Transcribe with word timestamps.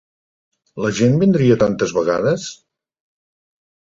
La 0.85 0.89
gent 0.99 1.17
vindria 1.23 1.57
tantes 1.63 1.93
vegades? 1.97 2.47